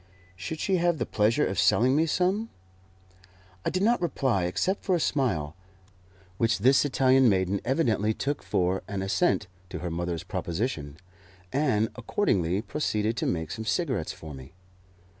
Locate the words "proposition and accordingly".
10.23-12.63